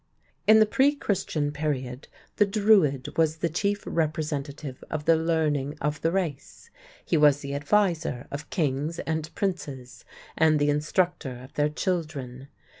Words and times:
In 0.47 0.59
the 0.59 0.65
pre 0.65 0.95
Christian 0.95 1.51
period 1.51 2.07
the 2.37 2.45
Druid 2.47 3.15
was 3.19 3.37
the 3.37 3.49
chief 3.49 3.83
representative 3.85 4.83
of 4.89 5.05
the 5.05 5.15
learning 5.15 5.77
of 5.79 6.01
the 6.01 6.11
race. 6.11 6.71
He 7.05 7.17
was 7.17 7.41
the 7.41 7.53
adviser 7.53 8.25
of 8.31 8.49
kings 8.49 8.97
and 8.97 9.29
princes, 9.35 10.03
and 10.35 10.57
the 10.57 10.71
instructor 10.71 11.37
of 11.37 11.53
their 11.53 11.69
children. 11.69 12.47